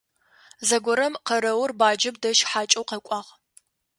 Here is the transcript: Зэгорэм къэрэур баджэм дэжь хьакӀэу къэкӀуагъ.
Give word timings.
Зэгорэм 0.67 1.13
къэрэур 1.27 1.71
баджэм 1.79 2.15
дэжь 2.21 2.41
хьакӀэу 2.49 2.85
къэкӀуагъ. 2.89 3.29